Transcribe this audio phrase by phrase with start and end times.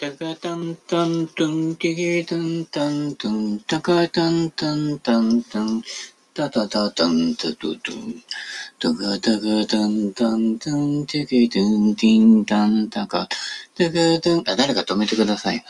[0.00, 5.82] タカタンタントンテケタンタントンタカタンタンタンタン
[6.32, 8.22] タタタタンタトトン
[8.78, 13.26] タカタカタンタンタンテケタンティンタンタカ
[13.74, 15.64] タカタンあ、誰か止めてください。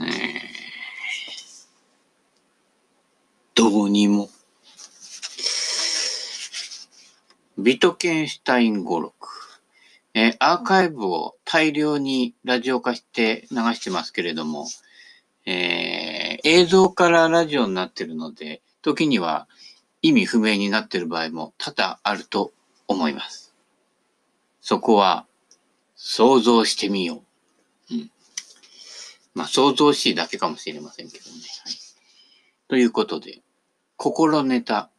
[0.00, 0.02] え、
[3.54, 4.28] どうにも。
[7.56, 9.26] ビトケンシュタイン語録。
[10.16, 14.66] えー、アーカイブを大量にラジオ化して流してますけれども、
[15.46, 19.46] えー、映像からラジオになってるので、時には
[20.02, 22.52] 意味不明になってる場合も多々あると
[22.88, 23.54] 思います。
[24.60, 25.26] そこは
[25.94, 27.22] 想像してみよ
[27.88, 27.94] う。
[27.94, 28.10] うん。
[29.32, 31.36] まあ、想像しいだけかもしれませんけどね。
[31.36, 31.74] はい。
[32.66, 33.42] ということで、
[33.96, 34.90] 心ネタ、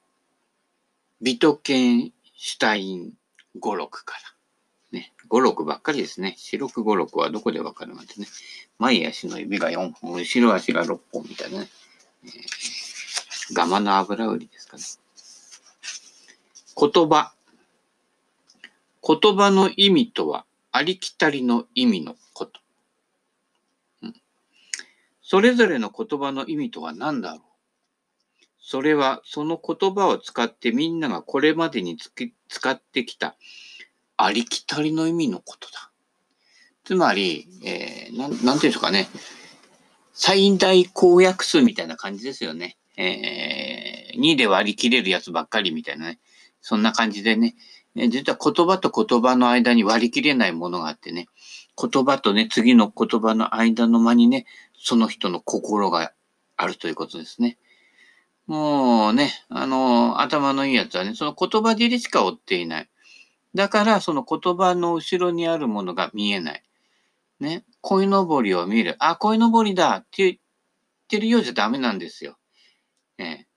[1.22, 3.12] ビトケンシュタイン
[3.60, 4.35] 語録から。
[5.36, 6.36] ね、語録ばっかりですね。
[6.38, 8.28] 四六五六はどこでわかるなんてね。
[8.80, 11.70] 前足の指が4本、後ろ足が6本みたいなね。
[12.24, 14.84] えー、ガマの油売りですかね。
[16.78, 17.34] 言葉。
[19.08, 22.60] 言葉の意味とは、ありきたりの意味のこと。
[24.04, 24.16] うん、
[25.22, 27.42] それぞれの言葉の意味とは何だろう
[28.60, 33.36] それはその言葉を使ってみんながこれまでに使ってきた
[34.18, 35.92] ありきたりの意味のことだ。
[36.84, 39.08] つまり、えー、なん、なんていうんですかね。
[40.14, 42.78] 最大公約数みたいな感じですよね。
[42.98, 46.20] えー、2で割り切れるやつばっかりみたいなね。
[46.62, 47.56] そんな感じでね。
[47.96, 51.28] 実は言葉と言葉の間に割り切れないものがあってね。
[51.78, 54.46] 言葉とね、次の言葉の間の間にね、
[54.78, 56.14] その人の心が
[56.58, 57.58] あるということですね。
[58.48, 62.90] もうね、あの、頭のいいやつはね、その言葉尻しか追っていない。
[63.56, 66.64] だから、その言葉の後ろにあるものが見えない。
[67.40, 67.66] ね。
[67.82, 68.98] 鯉のぼりを見る。
[69.00, 70.38] あ、鯉のぼりだって言っ
[71.08, 72.38] てるようじゃダメなんですよ。
[73.18, 73.48] ね。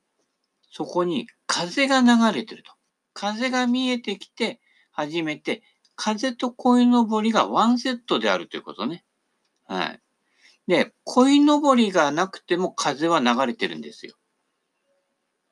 [0.71, 2.73] そこに風が流れてると。
[3.13, 4.61] 風が見えてきて、
[4.93, 5.63] 初めて、
[5.97, 9.05] 風と鯉のぼりがワンセットであるということね。
[9.67, 10.01] はい。
[10.69, 14.15] で、鯉のぼりがなくても風は流れてるんですよ。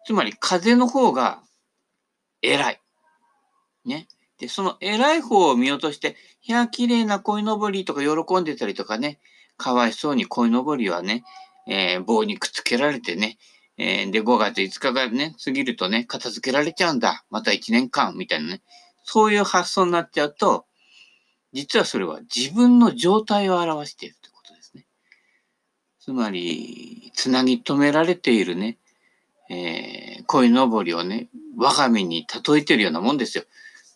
[0.07, 1.43] つまり風の方が
[2.43, 2.81] 偉い。
[3.85, 4.07] ね。
[4.39, 9.19] で、その偉い方を見落として、いや、綺麗な鯉のぼりとか喜んでたりとかね、
[9.57, 11.25] かわいそうに鯉のぼりはね、
[11.67, 13.39] えー、棒にくっつけられてね、
[13.79, 17.25] えー、で、5月5日がね、過ぎるとね、片付けられちゃうんだ。
[17.31, 18.63] また1年間、みたいなね。
[19.05, 20.67] そういう発想になっちゃうと、
[21.53, 24.87] 実はそれは自分の状態を表しているということですね。
[26.01, 28.79] つまり、つなぎ止められているね、
[29.49, 33.45] えー、鯉のぼりをね、我が身に例えてるようなもんですよ。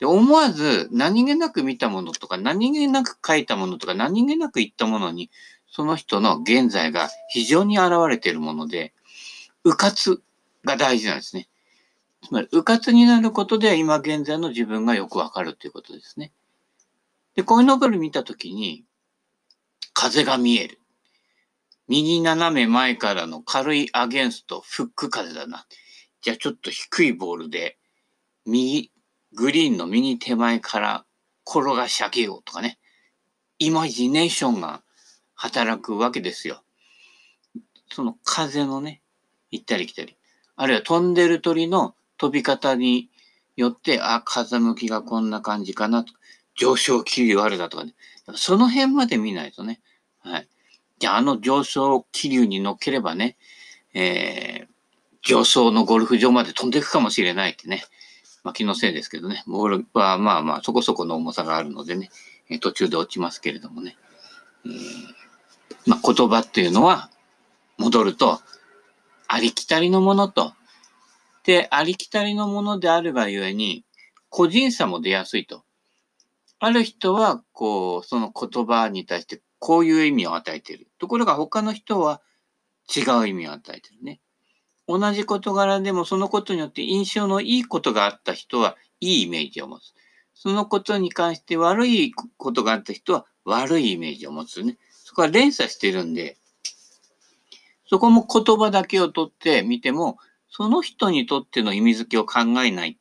[0.00, 5.31] で、思わず何気なく見たものとか、何気なく書いたものとか、何気なく言ったものに、
[5.69, 8.94] その人の現在が非常に現れているもので、
[9.62, 10.21] 迂闊
[10.65, 11.49] が大事なんですね。
[12.22, 16.32] つまり、迂闊になることで今現在の自分がよくわかるということですね。
[17.37, 18.84] で、こういうノベル見たときに、
[19.93, 20.81] 風が見える。
[21.88, 25.67] 右斜め前からの軽いアゲンスト、フック風だな。
[26.22, 27.77] じゃあちょっと低いボールで、
[28.47, 28.91] 右
[29.34, 31.04] グリーンの右手前から
[31.46, 32.78] 転がし上げようとかね、
[33.58, 34.82] イマジネーションが
[35.34, 36.62] 働くわけですよ。
[37.92, 39.02] その風のね、
[39.50, 40.16] 行ったり来たり。
[40.56, 43.08] あるいは飛んでる鳥の飛び方に
[43.56, 46.04] よって、あ、風向きがこんな感じかな。
[46.56, 47.94] 上昇気流あるだとかね。
[48.34, 49.80] その辺まで見ないとね。
[50.20, 50.48] はい。
[50.98, 53.36] じゃあ、あの上昇気流に乗っければね、
[53.94, 54.66] えー、
[55.22, 57.84] 上層のゴルフ場まで飛んでいくかもしれないってね。
[58.42, 62.10] まあ、気のせいですけどね、ボールはまあまあそこそこの重さがあるのでね、
[62.48, 63.96] え途中で落ちますけれどもね。
[64.64, 64.72] えー、
[65.86, 67.10] まあ、言葉っていうのは、
[67.78, 68.40] 戻ると、
[69.28, 70.52] ありきたりのものと、
[71.44, 73.84] で、ありきたりのものであるがゆえに、
[74.28, 75.64] 個人差も出やすいと。
[76.58, 80.88] ある人は、こう、その言葉に対してこういう意味を与えている。
[80.98, 82.20] ところが他の人は
[82.94, 84.20] 違う意味を与えてるね。
[84.90, 89.94] 同じ事柄でもそのことによって印象のいいことがあった人はいいイメージを持つ。
[90.34, 94.78] そのことに関して悪いことがあった人は悪いイメージを持つね。
[95.04, 96.38] そこは連鎖してるんで、
[97.87, 102.98] そこも言葉だけをとってみても、その人にとっての意味付けを考えない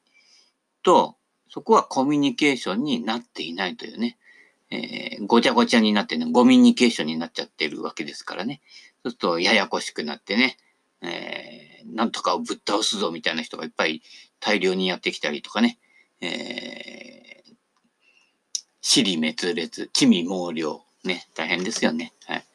[0.83, 1.15] と、
[1.49, 4.17] そこはコミュニケーションになっていないというね、
[4.69, 8.61] えー、ごちゃごちゃになってね、ゴミニケーションになっちゃってるわけですからね。
[9.01, 10.57] そうするとややこしくなってね、
[11.01, 14.01] えーなんとかをぶっ倒すぞみたいな人がいっぱい
[14.39, 15.79] 大量にやってきたりとかね、
[16.21, 17.53] えー、
[18.81, 22.13] 死滅裂、地味猛量、ね、大変ですよね。
[22.25, 22.45] はい。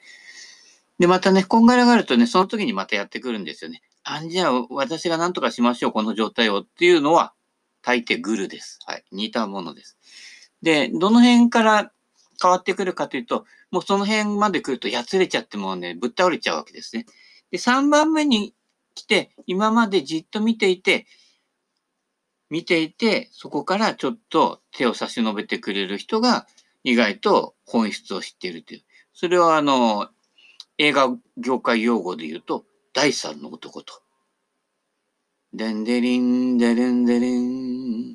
[0.98, 3.82] で、またね、こんがらがるとね、その時にまたやってくるんですよね。
[4.04, 7.32] あんじゃあ、私が何とかしましょう、この状態をっていうのは、
[7.82, 8.78] 大抵グルです。
[8.86, 9.04] はい。
[9.12, 9.98] 似たものです。
[10.62, 11.92] で、どの辺から
[12.40, 17.06] 変わってくるかというと、もうその辺まで来るとやつれちゃってもうね、ぶっ倒れちゃうわけですね。
[17.50, 18.54] で、3番目に
[18.94, 21.06] 来て、今までじっと見ていて、
[22.50, 26.46] 見ていて、そこからちょっと手を差し伸べてくれる人が
[26.84, 28.82] 意外と本質を知っているという。
[29.12, 30.08] それはあの、
[30.78, 34.02] 映画業界用語で言うと、第三の男と。
[35.52, 38.14] でんでりん、でるんでるん、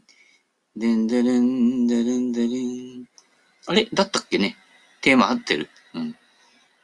[0.75, 3.06] でんでるん、でるんでるん。
[3.66, 3.88] あれ？
[3.94, 4.58] だったっけね？
[5.02, 5.70] テーマ合ってる？
[5.94, 6.16] うん。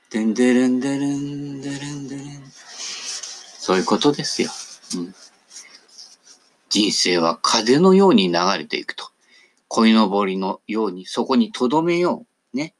[0.10, 2.44] でんでるんでるん、でるんでるん。
[3.66, 4.52] そういうことですよ。
[4.96, 5.16] うん。
[6.70, 9.08] 人生は風のように流れていくと。
[9.70, 12.56] 鯉のぼりのようにそこに留めよう。
[12.56, 12.76] ね。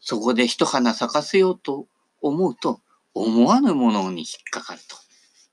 [0.00, 1.86] そこで一花咲かせようと
[2.22, 2.80] 思うと、
[3.12, 4.96] 思わぬものに引っかかると。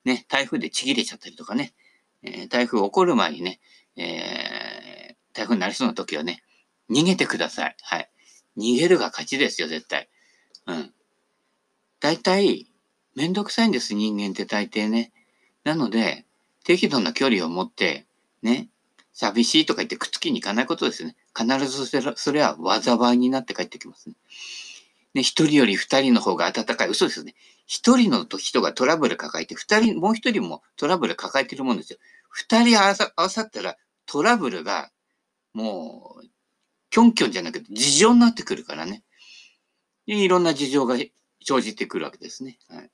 [0.06, 0.26] ね。
[0.30, 1.74] 台風でちぎれちゃったりとかね。
[2.24, 3.60] えー、台風起こる前にね、
[3.98, 6.42] えー、台風になりそうな時はね、
[6.90, 7.76] 逃げてください。
[7.82, 8.10] はい。
[8.58, 10.08] 逃げるが勝ちですよ、絶対。
[10.68, 10.94] うん。
[12.00, 12.69] 大体、
[13.16, 15.12] めんどくさいんです、人間って大抵ね。
[15.64, 16.26] なので、
[16.64, 18.06] 適度な距離を持って、
[18.42, 18.70] ね、
[19.14, 21.16] 寂しいとか言ってくっつきに行かないことですね。
[21.36, 21.86] 必ず
[22.16, 24.16] それは災いになって帰ってきますね。
[25.14, 26.90] ね、一人より二人の方が温かい。
[26.90, 27.36] 嘘ですよね。
[27.66, 32.00] 一人の人がトラブル抱えて、二人、もう一人もトラブル抱えてるもんですよ。
[32.30, 34.92] 二人合わさ合わさったらトラブルが
[35.54, 36.26] もう、
[36.90, 39.04] キョンキョンじゃなくて事情になってくるからね。
[40.06, 40.96] いろんな事情が
[41.44, 42.58] 生じてくるわけですね。
[42.68, 42.90] はい。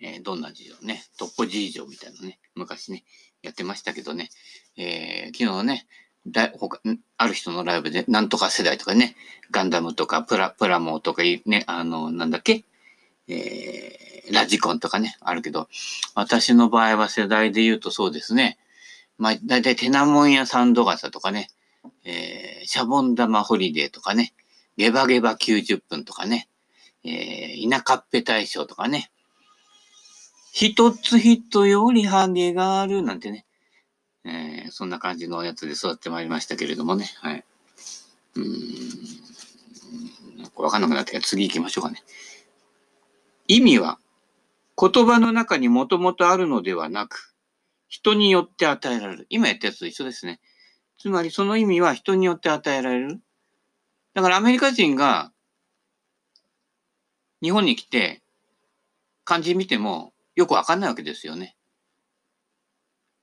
[0.00, 3.04] えー、どんな事情ね、トッポ事情みたいなね、昔ね、
[3.42, 4.30] やってましたけどね、
[4.76, 5.86] えー、昨日ね、
[6.26, 6.80] だ他
[7.16, 9.16] ある人のライブで、なんとか世代とかね、
[9.50, 12.64] ガンダムとかプラ、プラモとかいね、あの、なんだっけ、
[13.28, 15.68] えー、ラジコンとかね、あるけど、
[16.14, 18.58] 私の場合は世代で言うとそうですね、
[19.18, 21.48] まあ、だいたいテナモンやサンドガサとかね、
[22.04, 24.34] えー、シャボン玉ホリデーとかね、
[24.76, 26.48] ゲバゲバ90分とかね、
[27.04, 29.10] えー、田舎っぺ大賞とかね、
[30.58, 33.44] 一つ人よりハゲがあるなんてね、
[34.24, 37.44] えー、そんな感じのやつで育ってまいりましたけれどもね、はい。
[38.36, 38.42] うー
[40.40, 42.02] ん、わかんなくなってきた次行きましょうかね。
[43.46, 43.98] 意味は、
[44.80, 47.34] 言葉の中にもともとあるのではなく、
[47.86, 49.26] 人によって与えられる。
[49.28, 50.40] 今やったやつと一緒ですね。
[50.98, 53.20] つまりその意味は人によって与えられる。
[54.14, 55.32] だからアメリカ人が
[57.42, 58.22] 日本に来て
[59.24, 61.56] 漢字見てもよくわかんないわけですよね。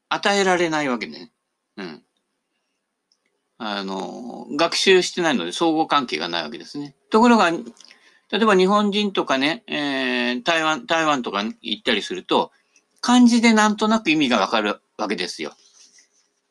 [0.09, 1.31] 与えられないわけでね。
[1.77, 2.03] うん。
[3.57, 6.95] あの、学習してないので相互関係がないわけですね。
[7.09, 7.61] ところが、例
[8.33, 12.51] えば日本人とかね、えー、台湾、台湾とか行ったりすると、
[12.99, 15.53] 漢字でなんとなく意味がわかるわけですよ。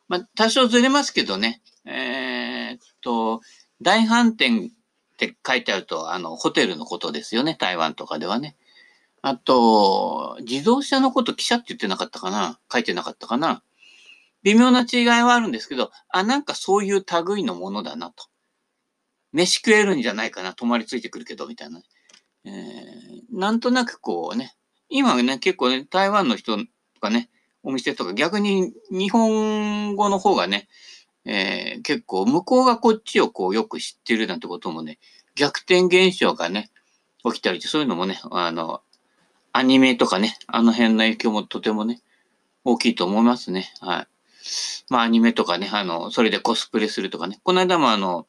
[0.09, 3.41] まあ、多少ずれますけどね、えー、っと、
[3.81, 8.57] 大飯店って書いてあると、あの、ホテルのことですよね、台湾とかではね。
[9.23, 12.59] あと、自動車のこと記者って言ってなかったかな？
[12.71, 13.63] 書いてなかったかな？
[14.43, 18.25] 微妙な違いはあるんですけど、あ、なんかそういう類のものだなと。
[19.33, 20.55] 飯食えるんじゃないかな？
[20.55, 21.81] 泊まりついてくるけど、みたいな。
[22.45, 22.53] えー、
[23.31, 24.57] なんとなくこうね、
[24.89, 26.65] 今ね、結構ね、台湾の人と
[27.01, 27.31] かね、
[27.63, 30.67] お店とか逆に日本語の方がね、
[31.25, 34.99] えー、結構向こうがこっちをこうよく知ってるなんてこともね、
[35.37, 36.73] 逆転現象がね、
[37.25, 38.83] 起きたりして、そういうのもね、あの、
[39.53, 42.01] アニメとかね、あの辺の影響もとてもね、
[42.65, 43.73] 大きいと思いますね。
[43.81, 44.07] はい。
[44.89, 47.41] まあアニメとかね、あの、それでコスプレするとかね。
[47.43, 48.27] この間もあの、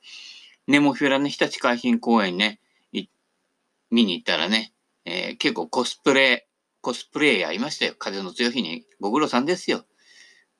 [0.68, 2.60] ネモフィラね、日立海浜公園ね、
[3.94, 4.74] 見に行ったらね、
[5.06, 6.48] えー、結構コスプレ、
[6.82, 7.94] コスプレイヤーいましたよ。
[7.98, 8.86] 風の強い日に。
[9.00, 9.86] ご苦労さんですよ。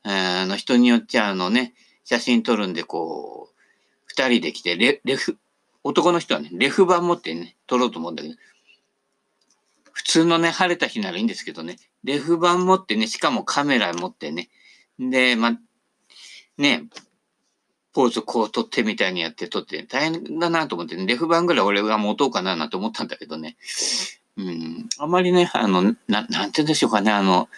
[0.04, 3.56] あの、人によっちゃあのね、写真撮るんでこう、
[4.06, 5.40] 二人で来て、レ、レフ、
[5.84, 8.36] 男の人はね、レフ版持ってね、撮ろうと思うんだけど、
[9.94, 14.50] 普通のね、晴れた日ならいいんですけどね、レフ板持ってね、しかもカメラ持ってね、
[15.00, 15.58] で、ま、
[16.58, 16.86] ね、
[17.94, 23.56] ポーズこう撮ってみたいにやって撮って、大変だなと思ってね、レフ板ぐらい俺が持とうかななんて思ったんだけどね、
[24.36, 27.50] うん、あまりね、あの、な、なんて言うんでしょうかね、あの、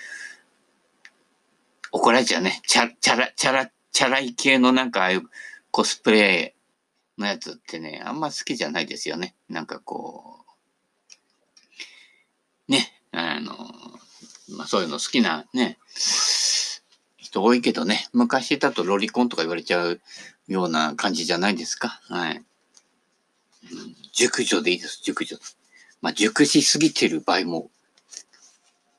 [1.92, 5.24] 怒られちゃうね、チャ、チャラ、チャラ、チャラい系のなんかああいう
[5.72, 6.54] コスプレ
[7.18, 9.36] のやつってね、あんま好きじゃないですよね。
[9.50, 10.45] なんかこう、
[12.68, 13.54] ね、あの、
[14.50, 15.78] まあそういうの好きなね、
[17.18, 20.02] 人多いけどね、昔だとロリコンとか言われちゃう
[20.48, 22.00] ような感じじゃないですか。
[22.10, 22.44] はい。
[24.14, 25.38] 熟女でいいです、熟女。
[26.02, 27.72] まあ、熟しすぎてる場合も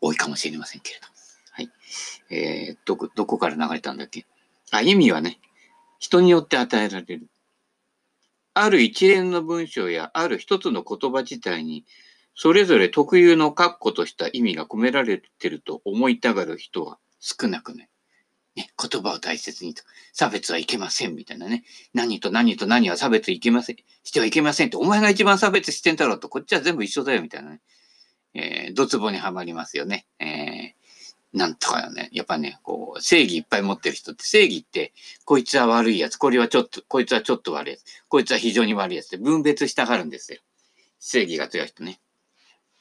[0.01, 1.07] 多いかもしれませんけれど。
[1.53, 1.71] はい。
[2.31, 4.27] えー、どこ、どこから流れたんだっけ？
[4.73, 5.39] あ、意味はね、
[5.99, 7.29] 人によって与えられる。
[8.55, 11.85] ある一連の文章やある一つの言葉自体に、
[12.37, 17.89] それぞれ特有の括弧とした意味が込められてると思いたがる人は少なくない。
[18.55, 19.83] ね、言葉を大切にと。
[20.13, 21.65] 差別はいけませんみたいなね。
[21.95, 23.77] 何と何と何は差別いけません。
[24.05, 24.77] してはいけませんって。
[24.77, 26.29] お前が一番差別してんだろうと。
[26.29, 27.61] こっちは全部一緒だよみたいなね。
[28.35, 30.07] えー、ドツボにはまりますよね。
[30.19, 32.11] えー、なんとかね。
[32.13, 34.93] やっぱね、こう、正義いっぱい持ってる人って、正義って、
[35.25, 40.41] こいつは悪いやつ、これはちょっと、こいつはちょっと悪いやつ、こいつは非常に悪いやつって分別したがるんですよ。
[40.99, 42.01] 正義が強い人ね。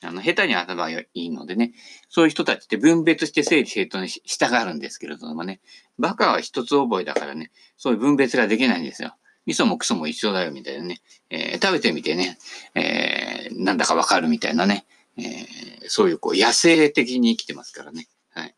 [0.01, 1.73] あの、下手に頭がいいのでね、
[2.09, 5.61] そういう人たちって分別して整理整頓に従うんですけれどもね、
[5.97, 9.15] バカは一つ覚えだからね、そういう分別ができないんですよ。
[9.45, 12.37] 味噌もクソも一緒だよみたいなね、えー、食べてみてね、
[12.73, 14.85] えー、なんだかわかるみたいなね、
[15.17, 15.25] えー、
[15.87, 18.07] そういうこう野生的に生きてますからね。
[18.31, 18.55] はい。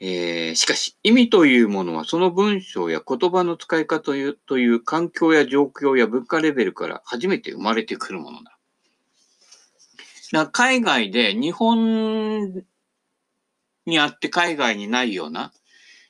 [0.00, 8.51] えー、しかし、意味というものはその文章や言葉の使い方というという環境や状況や文化レベルから初めて生まれてくるものだ。
[10.32, 12.64] だ海外で日本
[13.86, 15.52] にあって海外にないような、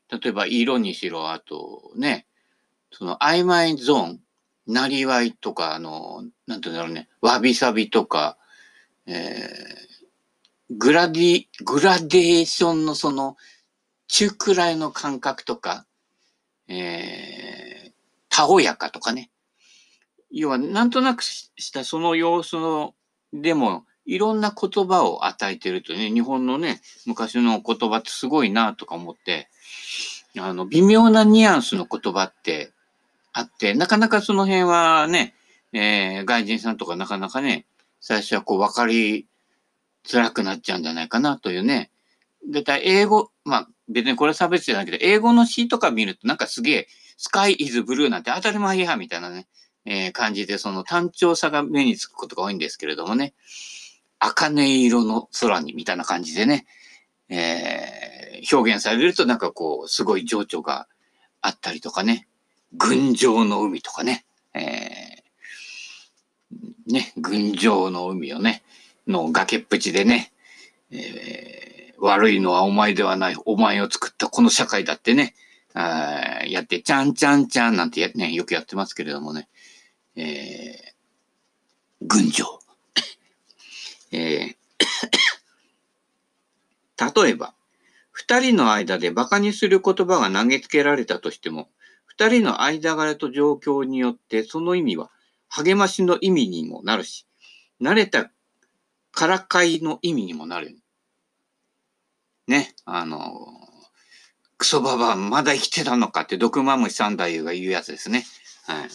[0.08, 2.26] 例えば色にしろ、あとね、
[2.92, 4.20] その曖昧ゾーン、
[4.66, 8.38] なりわいとか、あの、なんていうんだろうね、わびさびとか、
[9.06, 13.36] えー、グラディ、グラデーションのその、
[14.06, 15.86] 中くらいの感覚とか、
[16.68, 17.92] えー、
[18.28, 19.30] たおやかとかね。
[20.30, 22.94] 要は、なんとなくしたその様子の、
[23.32, 29.48] でも、いろんな言葉を与えてるとね、日本のね、昔の言葉ってすごいなとか思って、
[30.38, 32.72] あの、微妙なニュアンスの言葉って
[33.32, 35.34] あって、なかなかその辺はね、
[35.72, 37.66] えー、外人さんとかなかなかね、
[38.00, 39.26] 最初はこう分かり
[40.06, 41.90] づらくなっちゃうんじゃないかなというね。
[42.50, 49.46] だいたい英語、まあ別にこれ差別じゃないけど、英語の詩とか見るとなんかすげえ、スカイイズブルーなんて当たり前や、みたいなね、
[49.84, 53.34] えー、感じで、その単調さが目につくことが多いんですけれどもね。
[54.24, 56.64] 茜色の空にみたいな感じでね、
[57.28, 60.86] えー、表現されるとなんかこう、すごい情緒が
[61.40, 62.28] あったりとかね、
[62.74, 64.24] 群青の海とかね、
[64.54, 68.62] えー、ね、群青の海をね、
[69.08, 70.32] の崖っぷちでね、
[70.92, 75.34] えー、悪いのはお前ではない、お前を作ったこの社会だってね、
[75.74, 79.48] あやって、ちゃんちゃんちゃんなんて、ね、よくやってますけれどもね、
[80.14, 82.61] えー、群青。
[84.12, 87.54] えー、例えば、
[88.10, 91.70] 二人の間で馬鹿にする言葉が投げつけられたとしても、
[92.04, 95.10] 二人の間柄と状況によってその意味は
[95.48, 97.26] 励ましの意味にもなるし、
[97.80, 98.30] 慣れた
[99.12, 100.76] からかいの意味にもなる。
[102.46, 103.18] ね、あの、
[104.58, 108.24] クソババアまだ生きてたのかって毒マムシ三太夫が言うやつですね。
[108.66, 108.90] はい。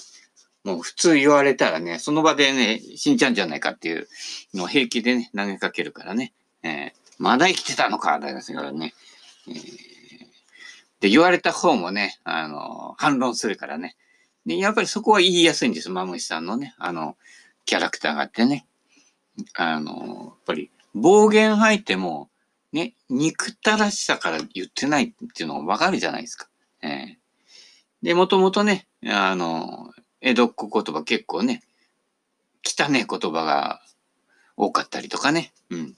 [0.67, 4.09] もう普通言われたらね、その場でね、死んじゃうんじゃないかっていう
[4.53, 6.33] のを平気でね、投げかけるからね。
[6.61, 8.93] えー、まだ生きてたのか、だからね。
[9.47, 9.57] えー、
[10.99, 13.95] で、言われた方もね、あの、反論するからね。
[14.45, 17.15] で、やっぱりそこは言いやすいんです、マムシさんのね、あの、
[17.63, 18.67] キャラクターがあってね。
[19.53, 22.29] あの、やっぱり暴言吐いても、
[22.73, 26.49] ね、憎たらしさから言ってないっていうのがわかるじゃないですか。
[26.81, 31.61] えー、で、もともとね、あの、江戸っ子言葉結構ね、
[32.63, 33.81] 汚ね言葉が
[34.55, 35.53] 多かったりとかね。
[35.69, 35.95] うん。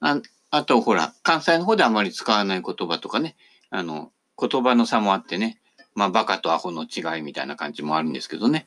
[0.00, 3.36] ああと、ほら、関西の方であまり使わない言葉とかね、
[3.70, 5.58] あの、言葉の差もあってね、
[5.94, 8.66] まあ、バカとアホの違いみたいな感じもあるんですけどね。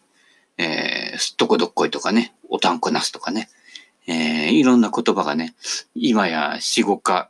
[0.57, 3.50] えー、すっとこどっこいとかね、おたんこなすとかね、
[4.07, 5.55] えー、いろんな言葉がね、
[5.95, 7.29] 今や死語化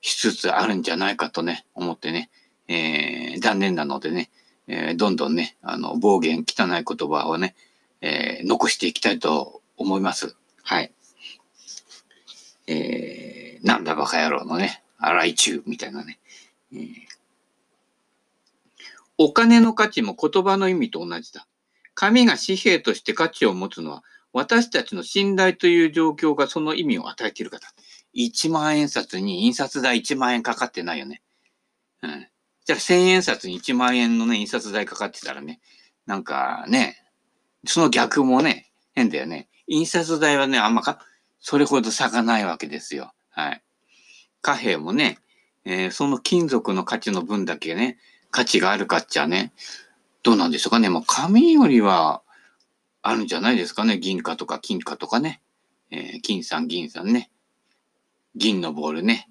[0.00, 2.30] しつつあるんじゃないかとね、思ってね、
[2.68, 4.30] えー、残念なのでね、
[4.68, 7.54] えー、どんどんね、あの、暴言、汚い言葉をね、
[8.00, 10.36] えー、残していきたいと思います。
[10.62, 10.92] はい。
[12.66, 16.18] えー、なんだバカ野郎のね、荒い中みたいなね、
[16.72, 16.90] えー。
[19.18, 21.46] お金の価値も言葉の意味と同じだ。
[21.94, 27.62] 紙が紙幣として価値を持つのは、私たちの信頼という状況がその意味を与えているから。
[28.14, 31.22] 1万円札に印刷代1万円かかってないよね。
[32.02, 32.28] うん。
[32.66, 35.60] じゃあ千円札に1万円のね、印刷代かかってたらね、
[36.04, 37.02] なんかね、
[37.64, 39.48] その逆もね、変だよね。
[39.68, 40.98] 印刷代はね、あんまか、
[41.38, 43.12] それほど差がないわけですよ。
[43.30, 43.62] はい。
[44.42, 45.18] 貨幣もね、
[45.64, 47.98] えー、その金属の価値の分だけね、
[48.30, 49.52] 価値があるかっちゃね、
[50.24, 50.88] どうなんでしょうかね。
[50.88, 52.22] もう紙よりは、
[53.02, 54.00] あるんじゃないですかね。
[54.00, 55.40] 銀貨とか金貨とかね。
[55.92, 57.30] えー、金さん、銀さんね。
[58.34, 59.30] 銀のボールね。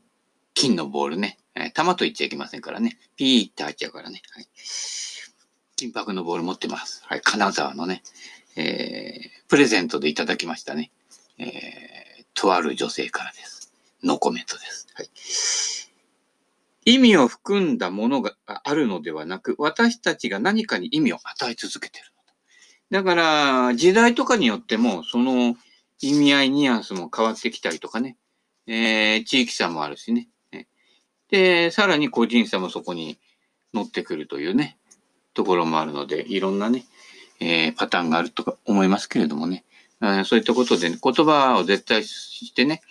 [0.53, 1.37] 金のボールね。
[1.55, 2.97] えー、玉と言っちゃいけませんからね。
[3.15, 4.21] ピーって入っちゃうからね。
[4.31, 4.47] はい。
[5.75, 7.03] 金箔のボール持ってます。
[7.05, 7.21] はい。
[7.21, 8.03] 金沢のね。
[8.57, 10.91] えー、プレゼントでいただきましたね。
[11.37, 13.73] えー、とある女性からです。
[14.03, 14.87] のコメントです。
[14.93, 15.09] はい。
[16.85, 22.05] 意味を含んだものがあるのではなく、私たちが何かに意味を与え続けてる
[22.91, 22.99] だ。
[22.99, 25.55] だから、時代とかによっても、その
[25.99, 28.17] 意味合い、ニュアンスも変わってきたりとかね。
[28.67, 30.29] えー、地域差もあるしね。
[31.35, 33.17] で、さらに個人差もそこに
[33.73, 34.77] 乗ってくるというね、
[35.33, 36.85] ところもあるので、いろんなね、
[37.41, 39.65] えー、パターンがあると思いますけれどもね。
[40.23, 42.81] そういったことで、ね、言葉を絶対してね、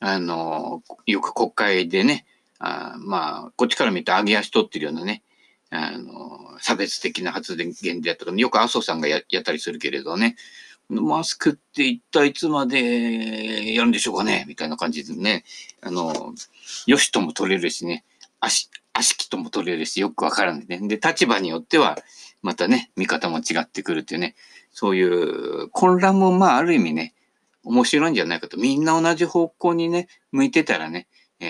[0.00, 2.26] あの、よく国会でね、
[2.58, 5.22] あまあ、こっちから見て揚げ足取ってるようなね、
[5.70, 10.36] あの、差別的な発言であったとか、よく麻生さんがやったりするけれどね、
[10.88, 14.44] マスクって一体いつまでやるんでしょうかね？
[14.48, 15.44] みたいな感じでね、
[15.82, 16.34] あの、
[16.86, 18.04] よしとも取れるしね、
[18.40, 20.80] 足、足きとも取れるし、よくわからないね。
[20.88, 21.98] で、立場によっては、
[22.40, 24.34] またね、見方も違ってくるっていうね、
[24.72, 27.14] そういう混乱もまあある意味ね、
[27.64, 28.56] 面白いんじゃないかと。
[28.56, 31.06] みんな同じ方向にね、向いてたらね、
[31.40, 31.46] え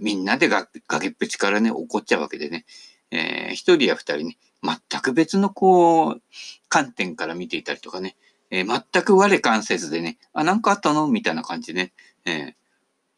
[0.00, 2.64] ー、みんなで崖っぷちからね、怒っちゃうわけでね、
[3.10, 6.22] えー、一人や二人ね、全く別のこう、
[6.68, 8.16] 観点から見ていたりとかね、
[8.50, 11.08] えー、全く我関せずでね、あ、なんかあったの？
[11.08, 11.92] みたいな感じでね、
[12.24, 12.54] えー、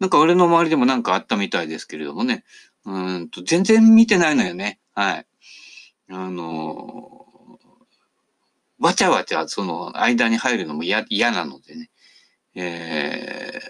[0.01, 2.45] なんか俺の周りでもなんかあったみたいですけれどもね、
[2.85, 4.81] うんと、全然見てないのよね。
[4.95, 5.27] はい。
[6.11, 11.91] あのー、わちゃわちゃその間に入るのも嫌なのでね、
[12.55, 13.61] え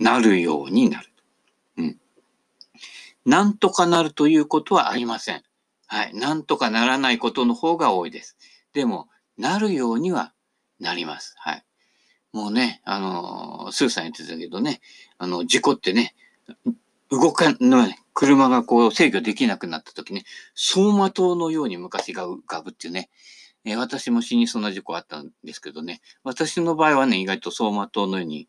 [0.00, 1.08] ー、なるようになる。
[1.78, 2.00] うん。
[3.26, 5.42] なんとかなるということはありません。
[5.86, 6.14] はい。
[6.14, 8.36] なんとかならないことの方が多いです。
[8.72, 10.32] でも、なるようには
[10.82, 11.34] なります。
[11.38, 11.64] はい。
[12.32, 14.80] もうね、あのー、スーさん言ってたけどね、
[15.18, 16.14] あの、事故ってね、
[17.10, 23.10] 動か、ね、車がこう制御できなくなった時ね、走馬灯のように昔が浮かぶっていうね、
[23.64, 28.48] えー、私も死にそうな事故あったんですけどね、私の場合はね、意外と走馬灯のように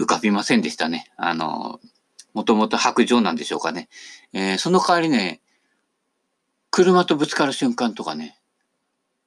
[0.00, 1.06] 浮かびませんでしたね。
[1.16, 1.88] あのー、
[2.32, 3.88] もともと白状なんでしょうかね。
[4.32, 5.42] えー、その代わりね、
[6.70, 8.38] 車とぶつかる瞬間とかね、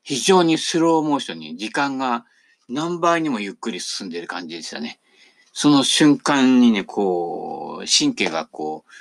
[0.05, 2.25] 非常にスローモーションに時間が
[2.69, 4.99] 何倍にもゆっくり進んでいる感じでしたね。
[5.51, 8.91] その瞬間にね、こう、神経がこう、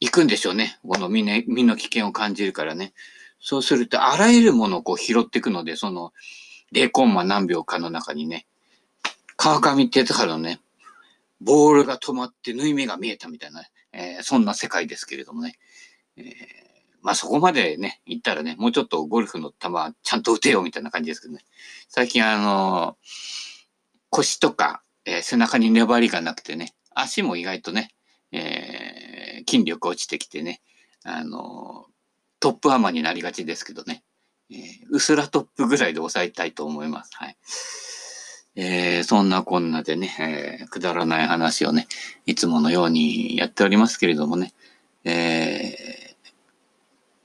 [0.00, 0.80] 行くんでしょうね。
[0.84, 2.92] この身,、ね、身の危険を感じるからね。
[3.38, 6.12] そうすると、あらゆるものをこう拾っていくので、その、
[6.72, 8.46] 0コンマ何秒かの中にね、
[9.36, 10.60] 川上哲治のね、
[11.40, 15.54] ボールが止まって縫い目が見えたみたいな、えー、そんな世界ですけれどもね。
[16.16, 16.69] えー
[17.02, 19.68] まあそこまでね、行ったらね、もうちょっとゴルフの球
[20.02, 21.40] ちゃんと打てよみたいな感じですけどね。
[21.88, 22.96] 最近あの、
[24.10, 27.94] 腰とか、えー、背中に粘りがなくてね、足も意外とね、
[28.32, 30.60] えー、筋力落ちてきてね、
[31.04, 31.86] あの、
[32.38, 34.02] トップアマになりがちですけどね、
[34.50, 34.58] えー、
[34.90, 37.10] うすらトップぐらいで抑えたいと思います。
[37.14, 37.36] はい。
[38.56, 41.86] えー、そんなこんなでね、えー、くだらない話をね、
[42.26, 44.52] いつものようにやっておりますけれどもね、
[45.04, 46.09] えー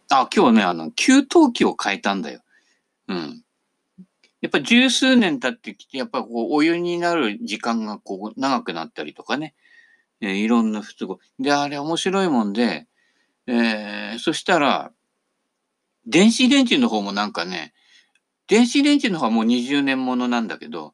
[0.10, 2.42] あ、今日ね、あの、給湯器を変えたんだよ。
[3.08, 3.44] うん。
[4.42, 9.56] やっぱ十数年経ってきて、やっぱこう、お湯になる時間がこう、長くなったりとかね。
[10.22, 11.20] えー、いろんな不都合。
[11.40, 12.88] で、あれ面白いもんで、
[13.48, 14.92] えー、そしたら、
[16.06, 17.74] 電子レンジの方もなんかね、
[18.48, 20.94] 電子レンジの方はもう20年ものなんだけど、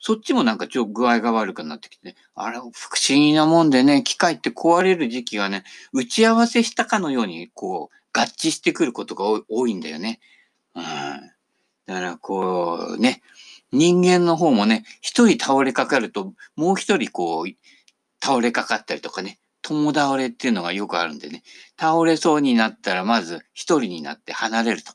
[0.00, 2.72] そっちもなんかちょっと具合が悪くなってきて、ねあれ、不思
[3.08, 10.20] 議なもんでね、機械って壊れる時期がね、打ち合わせしたかのように、こう、合致してくることが多いんだよね。
[10.74, 10.82] うん。
[11.86, 13.22] だからこうね、
[13.72, 17.46] 人間の方もね、一人倒れかかると、もう一人こう、
[18.24, 21.42] 倒れかかったりとかね、共倒れっていうのがよくあるんでね、
[21.78, 24.92] 倒れそうになったらまず一人になって離れると。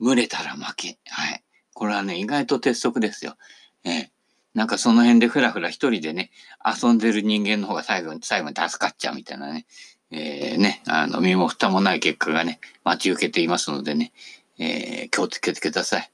[0.00, 0.98] 群れたら負け。
[1.06, 1.42] はい。
[1.72, 3.36] これはね、意外と鉄則ですよ。
[3.84, 4.15] ええ
[4.56, 6.30] なんかその辺でふらふら一人でね、
[6.64, 9.66] 遊んでる人間の方が最後に、最後に助かっちゃうみたいなね。
[10.10, 14.14] えー、ね、あの、身も蓋もない結果がね、待ち受けていますのでね、
[14.58, 16.10] えー、気をつけてください。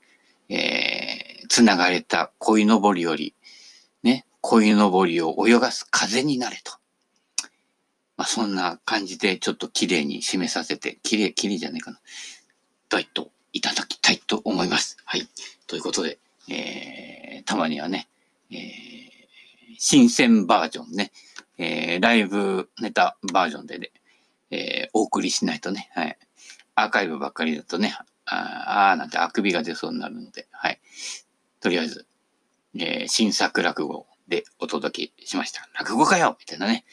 [0.48, 3.36] えー、繋がれた鯉のぼりより、
[4.02, 6.72] ね、鯉のぼりを泳がす風になれと。
[8.16, 12.00] まあ、そんな感じでちょっと綺麗に締めさせて、綺麗、綺麗じゃないかな。
[12.88, 14.96] ダイトいただきたいと思います。
[15.04, 15.28] はい。
[15.68, 16.18] ということで、
[16.50, 18.08] えー、たまにはね、
[18.52, 21.12] えー、新鮮バージョンね、
[21.58, 23.90] えー、ライブネタバージョンでね、
[24.50, 26.18] えー、お送りしないとね、はい。
[26.74, 30.80] アーカイブばっかりだとね、ああなんてあくびが出そうになるので、はい。
[31.60, 32.06] とりあえず、
[32.78, 35.68] えー、新作落語でお届けしました。
[35.78, 36.84] 落語かよみたいなね。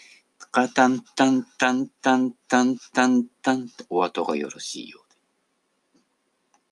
[0.52, 5.09] カタンタンタンタンタンタンタンとお後がよろしいよう